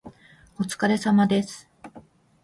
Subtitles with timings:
[0.59, 1.69] お疲れ様です